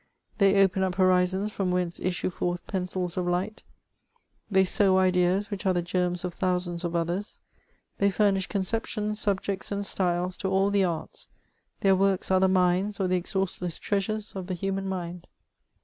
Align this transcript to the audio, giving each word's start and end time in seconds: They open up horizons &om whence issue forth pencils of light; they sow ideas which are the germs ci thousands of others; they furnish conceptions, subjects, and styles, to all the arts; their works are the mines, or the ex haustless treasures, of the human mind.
They 0.39 0.59
open 0.63 0.81
up 0.81 0.95
horizons 0.95 1.53
&om 1.59 1.69
whence 1.69 1.99
issue 1.99 2.31
forth 2.31 2.65
pencils 2.65 3.17
of 3.17 3.27
light; 3.27 3.61
they 4.49 4.63
sow 4.63 4.97
ideas 4.97 5.51
which 5.51 5.63
are 5.67 5.75
the 5.75 5.83
germs 5.83 6.23
ci 6.23 6.29
thousands 6.31 6.83
of 6.83 6.95
others; 6.95 7.39
they 7.99 8.09
furnish 8.09 8.47
conceptions, 8.47 9.19
subjects, 9.19 9.71
and 9.71 9.85
styles, 9.85 10.35
to 10.37 10.47
all 10.47 10.71
the 10.71 10.83
arts; 10.83 11.27
their 11.81 11.95
works 11.95 12.31
are 12.31 12.39
the 12.39 12.47
mines, 12.49 12.99
or 12.99 13.07
the 13.07 13.17
ex 13.17 13.33
haustless 13.33 13.79
treasures, 13.79 14.35
of 14.35 14.47
the 14.47 14.55
human 14.55 14.89
mind. 14.89 15.27